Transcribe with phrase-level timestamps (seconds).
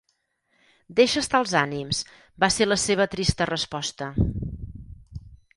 [0.99, 2.01] "Deixa estar els ànims",
[2.37, 4.09] -va ser la seva trista resposta.